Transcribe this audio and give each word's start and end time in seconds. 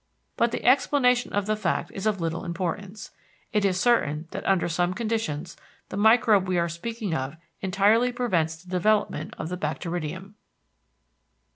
But 0.35 0.51
the 0.51 0.65
explanation 0.65 1.31
of 1.31 1.45
the 1.45 1.55
fact 1.55 1.91
is 1.93 2.07
of 2.07 2.19
little 2.19 2.43
importance: 2.43 3.11
it 3.53 3.63
is 3.63 3.79
certain 3.79 4.27
that 4.31 4.43
under 4.47 4.67
some 4.67 4.95
conditions 4.95 5.55
the 5.89 5.95
microbe 5.95 6.47
we 6.47 6.57
are 6.57 6.67
speaking 6.69 7.13
of 7.13 7.37
entirely 7.61 8.11
prevents 8.11 8.55
the 8.55 8.71
development 8.71 9.35
of 9.37 9.49
the 9.49 9.57
bacteridium. 9.57 10.33